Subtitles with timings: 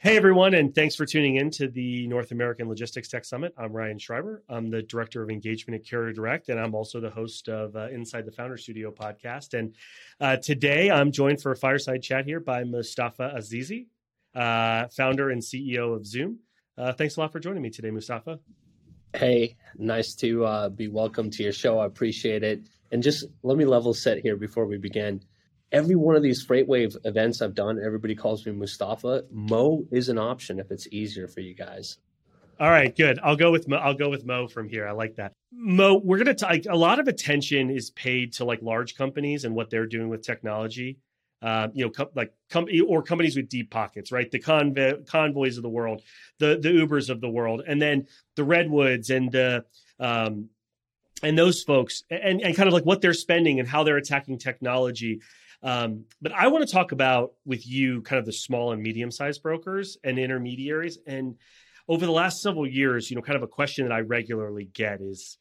[0.00, 3.52] Hey, everyone, and thanks for tuning in to the North American Logistics Tech Summit.
[3.58, 4.44] I'm Ryan Schreiber.
[4.48, 7.88] I'm the Director of Engagement at Carrier Direct, and I'm also the host of uh,
[7.88, 9.58] Inside the Founder Studio podcast.
[9.58, 9.74] And
[10.20, 13.86] uh, today I'm joined for a fireside chat here by Mustafa Azizi,
[14.36, 16.36] uh, founder and CEO of Zuum.
[16.78, 18.38] Uh, thanks a lot for joining me today, Mustafa.
[19.16, 21.80] Hey, nice to uh, be welcome to your show.
[21.80, 22.68] I appreciate it.
[22.92, 25.24] And just let me level set here before we begin
[25.72, 29.24] every one of these FreightWave events I've done, everybody calls me Mustafa.
[29.30, 31.98] Mo is an option if it's easier for you guys.
[32.60, 33.20] All right, good.
[33.22, 34.88] I'll go with Mo, I'll go with Mo from here.
[34.88, 35.32] I like that.
[35.52, 36.56] Mo, we're gonna talk.
[36.68, 40.22] A lot of attention is paid to like large companies and what they're doing with
[40.22, 40.98] technology.
[41.40, 44.28] Uh, you know, co- like company or companies with deep pockets, right?
[44.28, 46.02] The convoy, convoys of the world,
[46.40, 49.64] the the Ubers of the world, and then the Redwoods and the
[50.00, 50.48] um,
[51.22, 54.38] and those folks, and and kind of like what they're spending and how they're attacking
[54.38, 55.20] technology.
[55.62, 59.10] Um, but I want to talk about with you kind of the small and medium
[59.10, 60.98] sized brokers and intermediaries.
[61.06, 61.36] And
[61.88, 65.00] over the last several years, you know, kind of a question that I regularly get
[65.00, 65.38] is,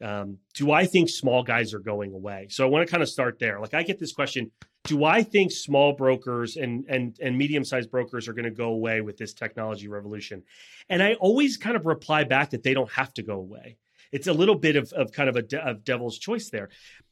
[0.00, 2.46] um, do I think small guys are going away?
[2.50, 3.60] So I want to kind of start there.
[3.60, 4.52] Like I get this question:
[4.84, 8.68] Do I think small brokers and and and medium sized brokers are going to go
[8.68, 10.44] away with this technology revolution?
[10.88, 13.76] And I always kind of reply back that they don't have to go away.
[14.12, 16.70] It's a little bit of, of kind of a de- of devil's choice there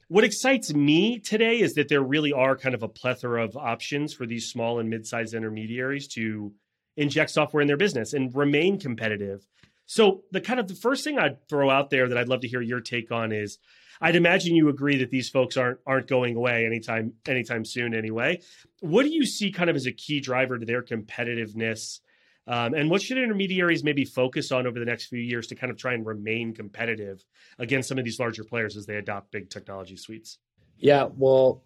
[0.09, 4.13] what excites me today is that there really are kind of a plethora of options
[4.15, 6.53] for these small and mid-sized intermediaries to
[6.97, 9.47] inject software in their business and remain competitive.
[9.87, 12.49] So the kind of the first thing I'd throw out there that I'd love to
[12.49, 13.59] hear your take on is
[14.01, 18.41] I'd imagine you agree that these folks aren't aren't going away anytime anytime soon anyway.
[18.81, 22.01] What do you see kind of as a key driver to their competitiveness
[22.47, 25.71] um, and what should intermediaries maybe focus on over the next few years to kind
[25.71, 27.25] of try and remain competitive
[27.59, 30.39] against some of these larger players as they adopt big technology suites?
[30.79, 31.63] Yeah, well,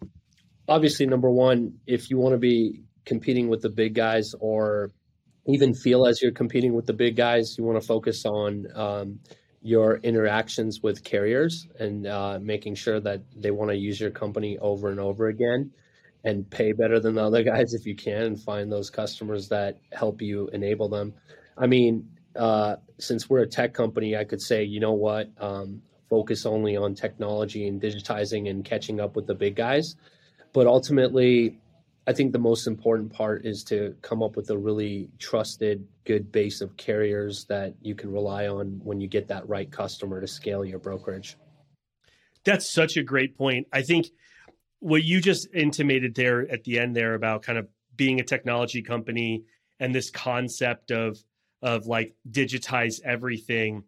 [0.67, 4.91] obviously, number one, if you want to be competing with the big guys or
[5.45, 9.19] even feel as you're competing with the big guys, you want to focus on um,
[9.61, 14.57] your interactions with carriers and uh, making sure that they want to use your company
[14.59, 15.71] over and over again
[16.23, 19.79] and pay better than the other guys if you can and find those customers that
[19.91, 21.13] help you enable them.
[21.57, 25.81] I mean, uh, since we're a tech company, I could say, you know what, um,
[26.09, 29.95] focus only on technology and digitizing and catching up with the big guys.
[30.53, 31.59] But ultimately,
[32.07, 36.31] I think the most important part is to come up with a really trusted, good
[36.31, 40.27] base of carriers that you can rely on when you get that right customer to
[40.27, 41.37] scale your brokerage.
[42.43, 43.67] That's such a great point.
[43.71, 44.07] I think
[44.81, 48.81] what you just intimated there at the end there about kind of being a technology
[48.81, 49.43] company
[49.79, 51.17] and this concept of
[51.61, 53.83] of like digitize everything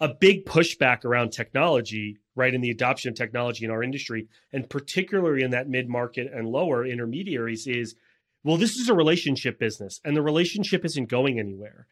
[0.00, 4.68] a big pushback around technology right in the adoption of technology in our industry and
[4.70, 7.94] particularly in that mid-market and lower intermediaries is
[8.42, 11.86] well this is a relationship business and the relationship isn't going anywhere.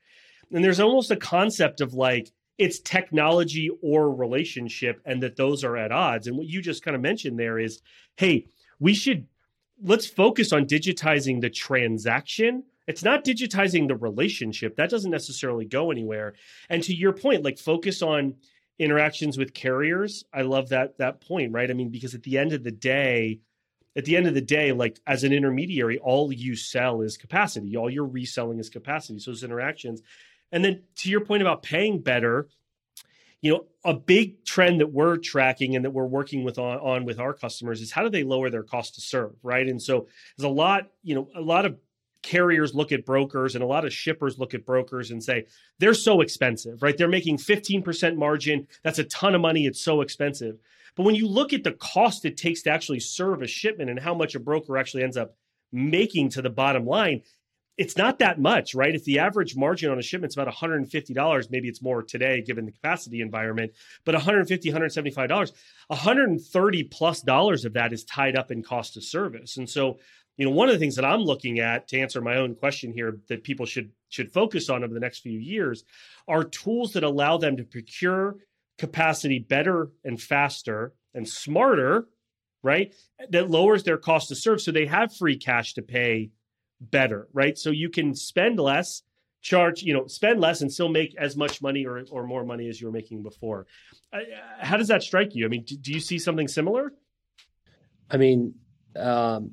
[0.52, 5.76] And there's almost a concept of like it's technology or relationship and that those are
[5.76, 6.26] at odds.
[6.26, 7.80] And what you just kind of mentioned there is,
[8.16, 8.46] hey,
[8.78, 9.26] we should
[9.82, 12.64] let's focus on digitizing the transaction.
[12.86, 14.76] It's not digitizing the relationship.
[14.76, 16.34] That doesn't necessarily go anywhere.
[16.70, 18.36] And to your point, like focus on
[18.78, 20.24] interactions with carriers.
[20.32, 21.70] I love that that point, right?
[21.70, 23.40] I mean, because at the end of the day,
[23.96, 27.76] at the end of the day, like as an intermediary, all you sell is capacity.
[27.76, 29.18] All you're reselling is capacity.
[29.18, 30.02] So those interactions
[30.52, 32.48] and then to your point about paying better,
[33.40, 37.04] you know, a big trend that we're tracking and that we're working with on, on
[37.04, 39.68] with our customers is how do they lower their cost to serve, right?
[39.68, 41.76] And so there's a lot, you know, a lot of
[42.22, 45.46] carriers look at brokers and a lot of shippers look at brokers and say
[45.78, 46.98] they're so expensive, right?
[46.98, 48.66] They're making 15% margin.
[48.82, 49.66] That's a ton of money.
[49.66, 50.58] It's so expensive.
[50.96, 54.00] But when you look at the cost it takes to actually serve a shipment and
[54.00, 55.36] how much a broker actually ends up
[55.70, 57.22] making to the bottom line,
[57.76, 58.94] it's not that much, right?
[58.94, 62.64] If the average margin on a shipment is about $150, maybe it's more today given
[62.64, 63.72] the capacity environment,
[64.04, 65.52] but $150, $175,
[65.88, 69.58] 130 plus dollars of that is tied up in cost of service.
[69.58, 69.98] And so,
[70.38, 72.92] you know, one of the things that I'm looking at to answer my own question
[72.92, 75.84] here that people should should focus on over the next few years
[76.28, 78.36] are tools that allow them to procure
[78.78, 82.06] capacity better and faster and smarter,
[82.62, 82.94] right?
[83.30, 86.30] That lowers their cost to serve so they have free cash to pay
[86.80, 87.56] better, right?
[87.56, 89.02] So you can spend less,
[89.40, 92.68] charge, you know, spend less and still make as much money or, or more money
[92.68, 93.66] as you were making before.
[94.12, 94.20] Uh,
[94.58, 95.44] how does that strike you?
[95.44, 96.92] I mean, do, do you see something similar?
[98.10, 98.54] I mean,
[98.96, 99.52] um,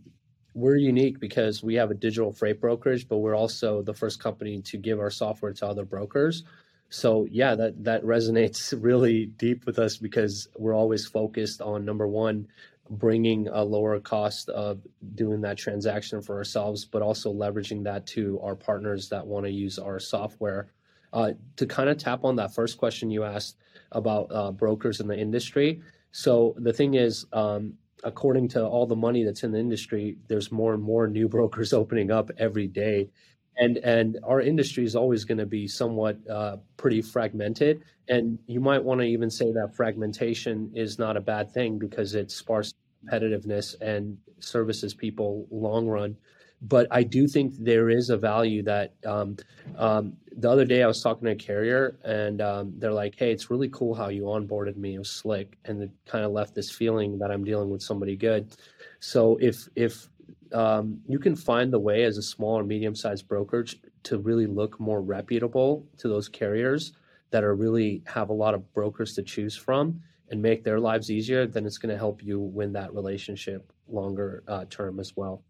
[0.54, 4.62] we're unique because we have a digital freight brokerage, but we're also the first company
[4.62, 6.44] to give our software to other brokers.
[6.90, 12.08] So yeah, that that resonates really deep with us because we're always focused on number
[12.08, 12.48] one,
[12.90, 14.82] bringing a lower cost of
[15.16, 19.52] doing that transaction for ourselves, but also leveraging that to our partners that want to
[19.52, 20.72] use our software.
[21.14, 23.58] Uh, to kind of tap on that first question you asked
[23.92, 25.82] about uh, brokers in the industry.
[26.12, 30.52] So the thing is, um, according to all the money that's in the industry, there's
[30.52, 33.10] more and more new brokers opening up every day
[33.58, 37.84] and and our industry is always going to be somewhat uh, pretty fragmented.
[38.08, 42.16] And you might want to even say that fragmentation is not a bad thing because
[42.16, 42.74] it sparks
[43.06, 46.18] competitiveness and services people long run.
[46.62, 49.36] But i do think there is a value that um,
[49.78, 53.32] um, the other day i was talking to a carrier and um, they're like hey
[53.34, 54.96] it's really cool how you onboarded me.
[54.96, 55.58] It was slick.
[55.66, 58.56] And it kind of left this feeling that i'm dealing with somebody good.
[59.00, 60.08] So if if
[60.54, 64.46] um, you can find the way as a small or medium sized brokerage to really
[64.46, 66.94] look more reputable to those carriers
[67.32, 71.12] that are really have a lot of brokers to choose from and make their lives
[71.12, 75.44] easier, then it's going to help you win that relationship longer uh, term as well.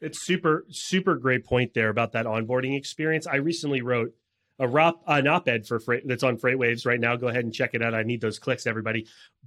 [0.00, 3.26] It's super, super great point there about that onboarding experience.
[3.26, 4.12] I recently wrote
[4.58, 7.16] a rop, an op-ed for freight that's on FreightWaves right now.
[7.16, 7.94] Go ahead and check it out.
[7.94, 9.06] I need those clicks, everybody.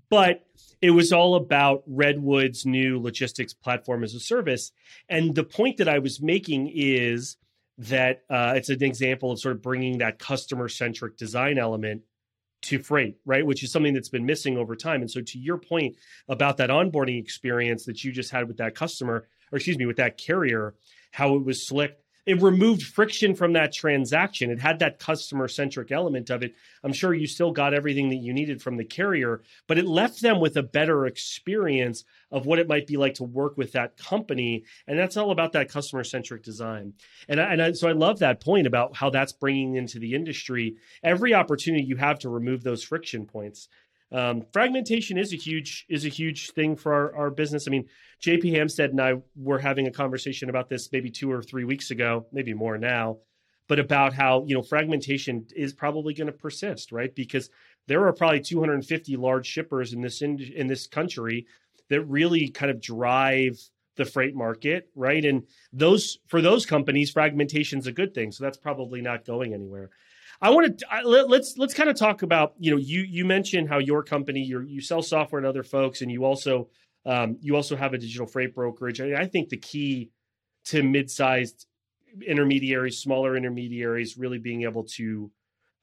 [0.10, 0.46] But
[0.82, 4.72] it was all about Redwood's new logistics platform as a service.
[5.10, 7.38] And the point that I was making is
[7.78, 12.02] that uh, it's an example of sort of bringing that customer centric design element
[12.64, 13.46] to freight, right?
[13.46, 15.02] Which is something that's been missing over time.
[15.02, 15.96] And so, to your point
[16.28, 19.98] about that onboarding experience that you just had with that customer, or excuse me, with
[19.98, 20.74] that carrier,
[21.12, 24.52] how it was slick it removed friction from that transaction.
[24.52, 26.56] It had that customer centric element of it.
[26.84, 30.22] I'm sure you still got everything that you needed from the carrier, but it left
[30.22, 33.96] them with a better experience of what it might be like to work with that
[33.96, 34.66] company.
[34.88, 36.94] And that's all about that customer centric design.
[37.30, 40.14] And, I, and I, so I love that point about how that's bringing into the
[40.14, 43.70] industry every opportunity you have to remove those friction points
[44.12, 47.68] um, fragmentation is a huge is a huge thing for our, our business.
[47.68, 47.88] I mean,
[48.22, 51.92] JP Hampstead and I were having a conversation about this maybe two or three weeks
[51.92, 53.18] ago, maybe more now,
[53.68, 57.14] but about how you know fragmentation is probably going to persist, right?
[57.14, 57.50] Because
[57.88, 61.46] there are probably 250 large shippers in this in, in this country
[61.90, 63.60] that really kind of drive
[63.98, 65.26] the freight market, right?
[65.26, 65.44] And
[65.74, 68.32] those for those companies, fragmentation is a good thing.
[68.32, 69.90] So that's probably not going anywhere.
[70.42, 73.70] I want to let, let's let's kind of talk about you know you you mentioned
[73.70, 76.70] how your company you you sell software to other folks and you also
[77.06, 79.00] um, you also have a digital freight brokerage.
[79.02, 80.12] I, I think the key
[80.66, 81.66] to mid-sized
[82.26, 85.32] intermediaries, smaller intermediaries, really being able to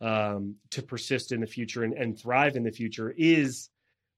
[0.01, 3.71] um, to persist in the future and, and thrive in the future is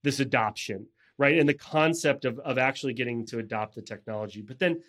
[0.03, 0.87] this adoption,
[1.17, 1.39] right?
[1.39, 4.43] And the concept of of actually getting to adopt the technology.
[4.43, 4.83] But then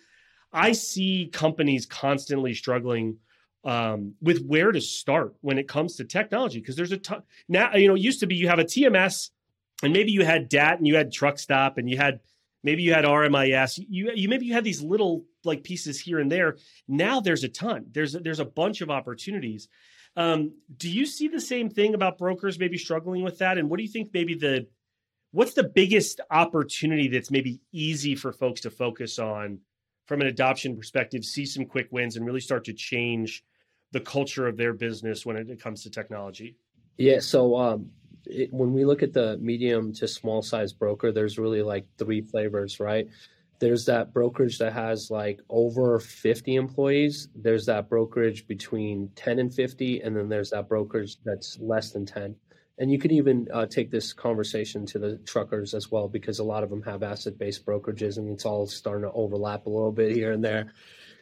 [0.52, 3.18] I see companies constantly struggling
[3.64, 7.74] um, with where to start when it comes to technology because there's a ton now
[7.74, 9.30] you know it used to be you have a tms
[9.82, 12.20] and maybe you had dat and you had truck stop and you had
[12.62, 16.30] maybe you had rmis you, you maybe you had these little like pieces here and
[16.30, 16.56] there.
[16.86, 17.86] Now there's a ton.
[17.90, 19.68] There's there's a bunch of opportunities.
[20.16, 23.58] Um, do you see the same thing about brokers maybe struggling with that?
[23.58, 24.66] And what do you think maybe the
[25.32, 29.60] what's the biggest opportunity that's maybe easy for folks to focus on
[30.08, 33.44] from an adoption perspective, see some quick wins and really start to change
[33.92, 36.56] the culture of their business when it comes to technology?
[36.96, 37.20] Yeah.
[37.20, 37.90] So um,
[38.24, 42.22] it, when we look at the medium to small size broker, there's really like three
[42.22, 43.06] flavors, right?
[43.60, 47.28] There's that brokerage that has like over 50 employees.
[47.34, 50.00] There's that brokerage between 10 and 50.
[50.00, 52.34] And then there's that brokerage that's less than 10
[52.78, 56.44] and you could even uh, take this conversation to the truckers as well because a
[56.44, 60.12] lot of them have asset-based brokerages and it's all starting to overlap a little bit
[60.12, 60.72] here and there.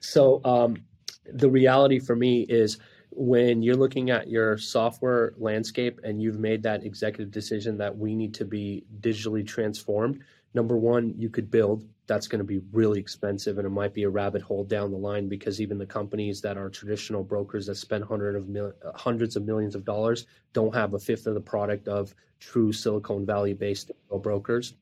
[0.00, 0.84] So um,
[1.32, 2.78] the reality for me is
[3.10, 8.14] when you're looking at your software landscape and you've made that executive decision that we
[8.14, 10.22] need to be digitally transformed
[10.52, 14.04] number one you could build that's going to be really expensive and it might be
[14.04, 17.74] a rabbit hole down the line because even the companies that are traditional brokers that
[17.74, 21.88] spend of mil- hundreds of millions of dollars don't have a fifth of the product
[21.88, 23.90] of true silicon valley based
[24.22, 24.74] brokers.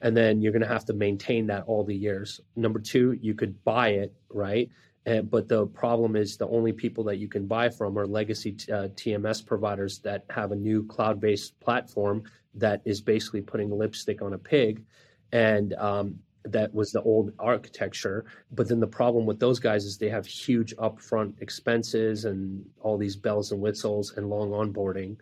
[0.00, 2.40] And then you're going to have to maintain that all the years.
[2.56, 4.68] Number two you could buy it right?
[5.04, 8.52] And, but the problem is the only people that you can buy from are legacy
[8.52, 12.22] t- uh, tms providers that have a new cloud-based platform
[12.54, 14.84] that is basically putting lipstick on a pig.
[15.32, 18.24] And um, that was the old architecture.
[18.50, 22.98] But then the problem with those guys is they have huge upfront expenses and all
[22.98, 25.16] these bells and whistles and long onboarding.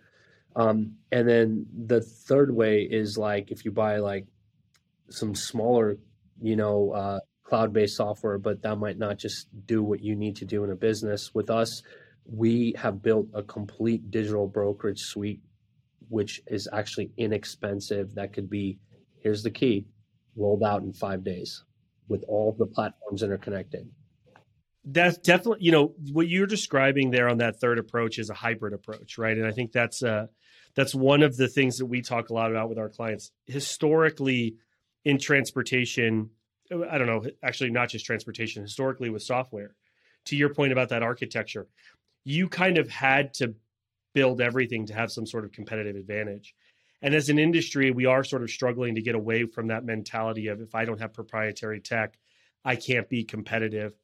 [0.56, 4.26] Um, and then the third way is like if you buy like
[5.08, 5.98] some smaller,
[6.40, 10.44] you know, uh, cloud-based software, but that might not just do what you need to
[10.44, 11.34] do in a business.
[11.34, 11.82] With us,
[12.24, 15.42] we have built a complete digital brokerage suite,
[16.08, 18.14] which is actually inexpensive.
[18.14, 18.78] That could be,
[19.18, 19.86] here's the key,
[20.36, 21.64] rolled out in five days
[22.08, 23.88] with all the platforms interconnected.
[24.84, 28.72] That's definitely, you know, what you're describing there on that third approach is a hybrid
[28.72, 29.36] approach, right?
[29.36, 30.26] And I think that's uh,
[30.74, 33.30] that's one of the things that we talk a lot about with our clients.
[33.46, 34.56] Historically,
[35.04, 36.30] in transportation,
[36.70, 39.74] I don't know, actually not just transportation, historically with software.
[40.26, 41.66] To your point about that architecture,
[42.24, 43.54] you kind of had to
[44.14, 46.54] build everything to have some sort of competitive advantage.
[47.02, 50.48] And as an industry, we are sort of struggling to get away from that mentality
[50.48, 52.18] of if I don't have proprietary tech,
[52.64, 53.94] I can't be competitive.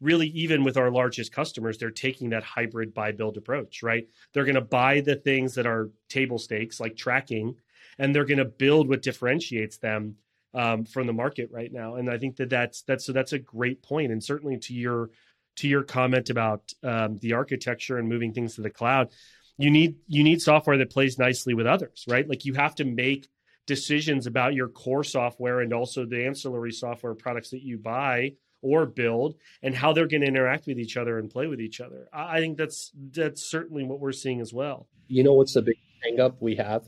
[0.00, 4.08] Really, even with our largest customers, they're taking that hybrid buy build approach, right?
[4.32, 7.56] They're going to buy the things that are table stakes, like tracking,
[7.98, 10.16] and they're going to build what differentiates them
[10.54, 11.96] um, from the market right now.
[11.96, 14.10] And I think that that's that's so that's a great point.
[14.10, 15.10] And certainly to your
[15.56, 19.10] to your comment about um, the architecture and moving things to the cloud,
[19.60, 22.28] you need you need software that plays nicely with others, right?
[22.28, 23.28] Like you have to make
[23.66, 28.86] decisions about your core software and also the ancillary software products that you buy or
[28.86, 32.08] build and how they're going to interact with each other and play with each other.
[32.12, 34.88] I think that's that's certainly what we're seeing as well.
[35.08, 36.86] You know what's the big hang up we have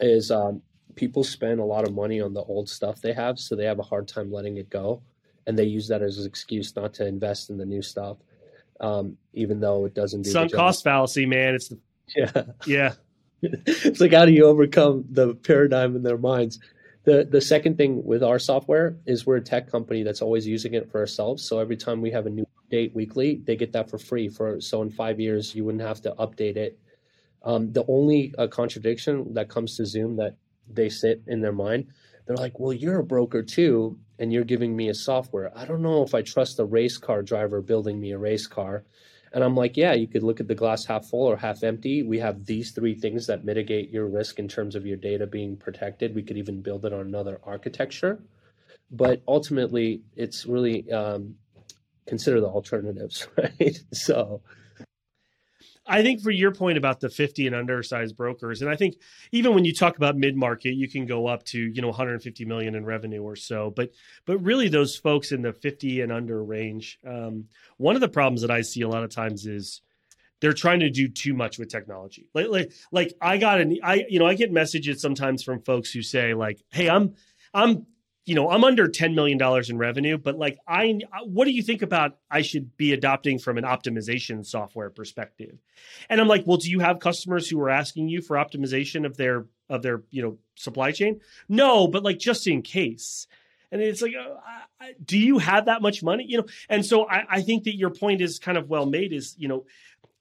[0.00, 0.62] is um,
[0.94, 3.78] people spend a lot of money on the old stuff they have, so they have
[3.78, 5.02] a hard time letting it go,
[5.46, 8.18] and they use that as an excuse not to invest in the new stuff,
[8.80, 11.54] um, even though it doesn't do sunk cost fallacy, man.
[11.54, 11.78] It's the
[12.14, 12.92] yeah yeah.
[13.42, 16.58] it's like how do you overcome the paradigm in their minds?
[17.04, 20.74] The the second thing with our software is we're a tech company that's always using
[20.74, 21.46] it for ourselves.
[21.48, 24.28] So every time we have a new update weekly, they get that for free.
[24.28, 26.78] For so in five years, you wouldn't have to update it.
[27.44, 30.36] Um, the only uh, contradiction that comes to Zuum that
[30.68, 31.86] they sit in their mind.
[32.26, 35.56] They're like, well, you're a broker too, and you're giving me a software.
[35.56, 38.84] I don't know if I trust a race car driver building me a race car.
[39.32, 42.02] And I'm like, yeah, you could look at the glass half full or half empty.
[42.02, 45.56] We have these three things that mitigate your risk in terms of your data being
[45.56, 46.14] protected.
[46.14, 48.20] We could even build it on another architecture.
[48.90, 51.34] But ultimately, it's really um,
[52.06, 53.78] consider the alternatives, right?
[53.92, 54.40] So
[55.86, 58.96] I think for your point about the 50 and undersized brokers, and I think
[59.32, 62.44] even when you talk about mid market, you can go up to you know 150
[62.44, 63.70] million in revenue or so.
[63.70, 63.90] But
[64.24, 68.42] but really, those folks in the 50 and under range, um, one of the problems
[68.42, 69.82] that I see a lot of times is
[70.40, 72.28] they're trying to do too much with technology.
[72.34, 75.90] Like like like I got an I you know I get messages sometimes from folks
[75.90, 77.14] who say like, hey, I'm
[77.54, 77.86] I'm
[78.26, 81.82] you know, I'm under $10 million in revenue, but like, I, what do you think
[81.82, 85.56] about I should be adopting from an optimization software perspective?
[86.10, 89.16] And I'm like, well, do you have customers who are asking you for optimization of
[89.16, 91.20] their, of their, you know, supply chain?
[91.48, 93.28] No, but like, just in case.
[93.70, 94.34] And it's like, uh,
[94.80, 96.24] I, do you have that much money?
[96.28, 99.12] You know, and so I, I think that your point is kind of well made
[99.12, 99.66] is, you know,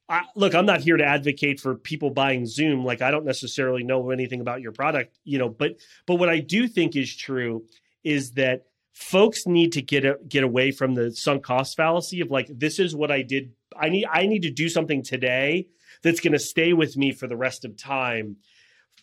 [0.08, 2.84] I, look, I'm not here to advocate for people buying Zuum.
[2.84, 6.40] Like I don't necessarily know anything about your product, you know, but but what I
[6.40, 7.66] do think is true
[8.06, 8.62] is that
[8.94, 12.80] folks need to get a, get away from the sunk cost fallacy of like this
[12.80, 13.52] is what I did.
[13.78, 15.68] I need I need to do something today
[16.02, 18.38] that's going to stay with me for the rest of time.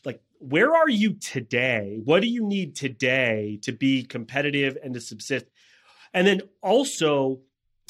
[0.05, 2.01] Like where are you today?
[2.03, 5.47] What do you need today to be competitive and to subsist?
[6.15, 7.41] And then also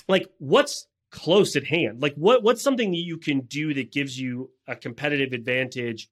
[0.09, 2.03] like what's close at hand?
[2.03, 6.09] Like what what's something that you can do that gives you a competitive advantage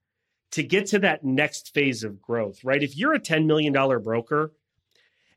[0.52, 2.82] to get to that next phase of growth, right?
[2.82, 4.52] If you're a $10 million broker,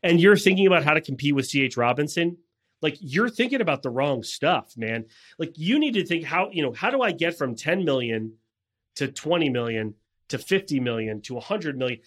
[0.03, 2.37] and you're thinking about how to compete with CH Robinson,
[2.81, 5.05] like you're thinking about the wrong stuff, man.
[5.39, 8.33] Like you need to think how, you know, how do I get from 10 million
[8.95, 9.95] to 20 million
[10.27, 11.99] to 50 million to 100 million?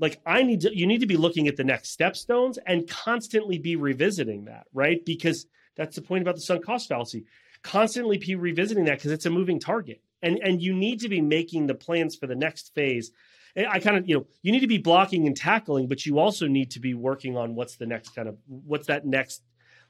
[0.00, 3.58] Like I need to you need to be looking at the next stepstones and constantly
[3.58, 5.02] be revisiting that, right?
[5.04, 5.46] Because
[5.76, 7.26] that's the point about the sunk cost fallacy.
[7.62, 10.02] Constantly be revisiting that because it's a moving target.
[10.20, 13.12] And and you need to be making the plans for the next phase
[13.56, 16.46] I kind of, you know, you need to be blocking and tackling, but you also
[16.46, 19.42] need to be working on what's the next kind of what's that next,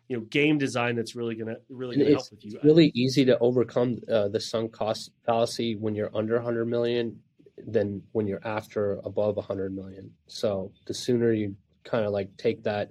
[0.08, 2.52] you know, game design that's really gonna really gonna help with you.
[2.54, 7.18] It's really easy to overcome uh, the sunk cost fallacy when you're under 100 million
[7.66, 10.10] than when you're after above 100 million.
[10.26, 12.90] So the sooner you kind of like take that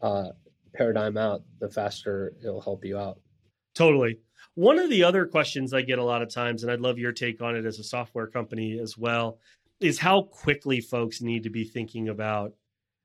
[0.00, 0.28] uh,
[0.74, 3.20] paradigm out, the faster it'll help you out.
[3.74, 4.18] Totally.
[4.54, 7.12] One of the other questions I get a lot of times, and I'd love your
[7.12, 9.40] take on it as a software company as well,
[9.84, 12.54] is how quickly folks need to be thinking about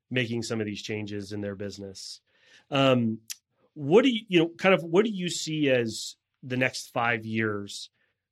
[0.09, 2.21] making some of these changes in their business.
[2.71, 3.19] Um,
[3.73, 7.25] what do you, you know, kind of what do you see as the next five
[7.25, 7.89] years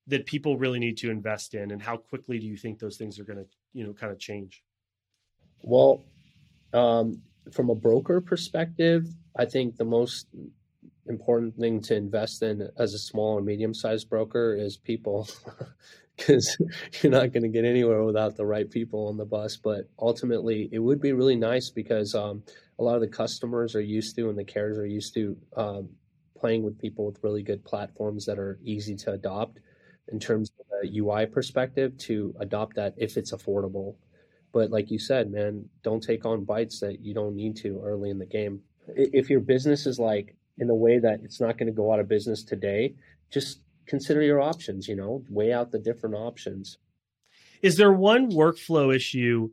[0.08, 3.20] that people really need to invest in, and how quickly do you think those things
[3.20, 4.64] are going to, you know, kind of change?
[5.62, 6.06] Well,
[6.74, 10.28] um, from a broker perspective, I think the most
[11.08, 15.28] important thing to invest in as a small and medium sized broker is people.
[16.18, 16.58] because
[17.02, 19.56] you're not going to get anywhere without the right people on the bus.
[19.56, 22.44] But ultimately, it would be really nice because um,
[22.80, 25.90] a lot of the customers are used to and the carriers are used to um,
[26.40, 29.60] playing with people with really good platforms that are easy to adopt
[30.12, 33.96] in terms of a UI perspective to adopt that if it's affordable.
[34.54, 38.10] But like you said, man, don't take on bites that you don't need to early
[38.10, 38.62] in the game.
[38.88, 42.00] If your business is like in a way that it's not going to go out
[42.00, 42.96] of business today,
[43.30, 46.78] just consider your options, you know, weigh out the different options.
[47.62, 49.50] Is there one workflow issue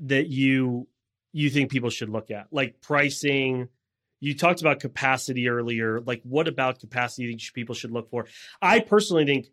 [0.00, 0.88] that you
[1.32, 2.48] you think people should look at?
[2.50, 3.68] Like pricing,
[4.20, 6.00] you talked about capacity earlier.
[6.00, 8.26] Like what about capacity people should look for?
[8.60, 9.46] I personally think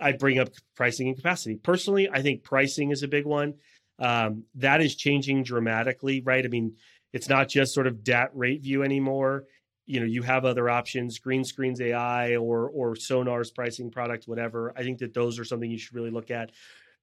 [0.00, 1.56] I bring up pricing and capacity.
[1.56, 3.54] Personally, I think pricing is a big one.
[3.98, 6.44] Um, that is changing dramatically, right?
[6.44, 6.76] I mean,
[7.12, 9.44] it's not just sort of DAT rate view anymore
[9.92, 14.82] you know you have other options Greenscreens AI or or sonar's pricing product whatever i
[14.82, 16.50] think that those are something you should really look at.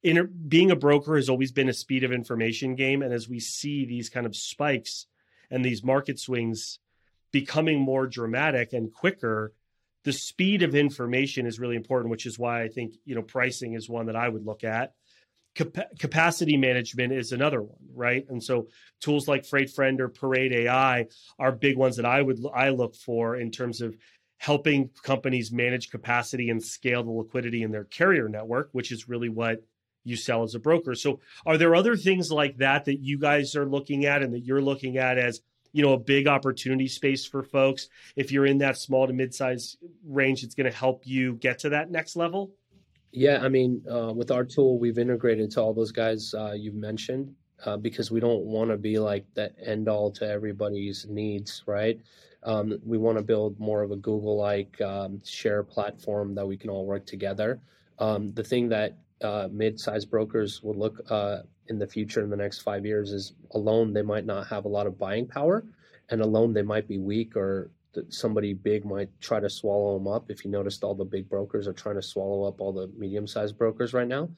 [0.01, 3.39] In being a broker has always been a speed of information game and as we
[3.39, 5.05] see these kind of spikes
[5.51, 6.79] and these market swings
[7.31, 9.53] becoming more dramatic and quicker
[10.03, 13.73] the speed of information is really important which is why i think you know pricing
[13.73, 14.93] is one that i would look at
[15.55, 18.25] Cap- capacity management is another one, right?
[18.29, 18.67] And so
[19.01, 22.95] tools like Freight Friend or Parade AI are big ones that I would I look
[22.95, 23.95] for in terms of
[24.37, 29.27] helping companies manage capacity and scale the liquidity in their carrier network, which is really
[29.27, 29.63] what
[30.05, 30.95] you sell as a broker.
[30.95, 34.45] So are there other things like that that you guys are looking at and that
[34.45, 35.41] you're looking at as
[35.71, 39.77] you know a big opportunity space for folks if you're in that small to mid-size
[40.03, 42.51] range it's going to help you get to that next level
[43.11, 46.75] yeah, I mean, uh, with our tool, we've integrated to all those guys uh, you've
[46.75, 47.33] mentioned
[47.65, 51.99] uh, because we don't want to be like the end all to everybody's needs, right?
[52.43, 56.55] Um, we want to build more of a Google like um, share platform that we
[56.55, 57.59] can all work together.
[57.97, 62.29] Um, the thing that uh, mid sized brokers will look uh, in the future in
[62.29, 65.65] the next five years is alone, they might not have a lot of buying power,
[66.09, 70.07] and alone, they might be weak or that somebody big might try to swallow them
[70.07, 70.29] up.
[70.29, 73.57] If you noticed, all the big brokers are trying to swallow up all the medium-sized
[73.57, 74.29] brokers right now.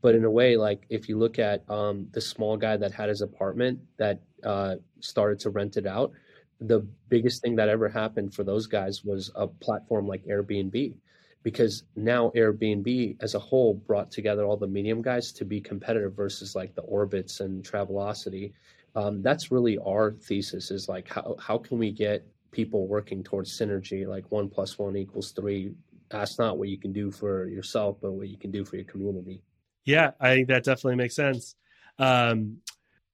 [0.00, 3.08] But in a way, like if you look at um, the small guy that had
[3.08, 6.12] his apartment that uh, started to rent it out,
[6.60, 10.94] the biggest thing that ever happened for those guys was a platform like Airbnb,
[11.42, 16.14] because now Airbnb as a whole brought together all the medium guys to be competitive
[16.14, 18.52] versus like the Orbitz and Travelocity.
[18.94, 23.56] Um, that's really our thesis is like how how can we get people working towards
[23.56, 25.74] synergy, like one plus one equals three.
[26.10, 28.86] That's not what you can do for yourself, but what you can do for your
[28.86, 29.42] community.
[29.84, 31.54] Yeah, I think that definitely makes sense.
[31.98, 32.58] Um,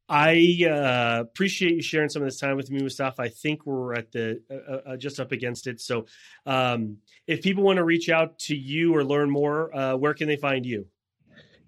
[0.08, 3.22] I uh, appreciate you sharing some of this time with me, Mustafa.
[3.22, 5.80] I think we're at the uh, uh, just up against it.
[5.80, 6.06] So,
[6.44, 10.28] um, if people want to reach out to you or learn more, uh, where can
[10.28, 10.86] they find you?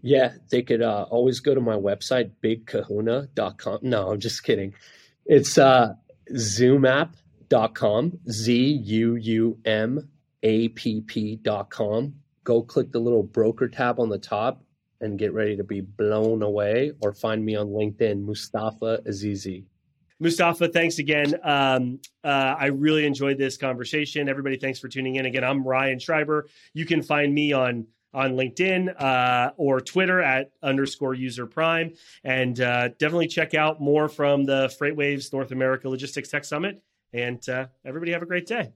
[0.03, 3.79] Yeah, they could uh, always go to my website, bigkahuna.com.
[3.83, 4.75] No, I'm just kidding.
[5.25, 5.95] It's uh,
[6.33, 7.17] Zuum app
[7.49, 8.55] dot com, Z
[8.85, 10.09] U U M
[10.43, 12.15] A P P dot com.
[12.45, 14.63] Go click the little broker tab on the top
[15.01, 19.65] and get ready to be blown away or find me on LinkedIn, Mustafa Azizi.
[20.19, 21.35] Mustafa, thanks again.
[21.45, 24.31] Um, uh, I really enjoyed this conversation.
[24.31, 25.27] Everybody, thanks for tuning in.
[25.27, 26.47] Again, I'm Ryan Schreiber.
[26.73, 31.93] You can find me on on LinkedIn uh, or Twitter at underscore user prime.
[32.25, 36.83] And uh, definitely check out more from the FreightWaves North America Logistics Tech Summit.
[37.17, 38.73] And uh, everybody have a great day.